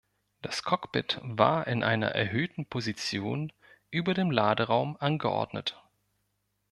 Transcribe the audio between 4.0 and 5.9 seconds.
dem Laderaum angeordnet.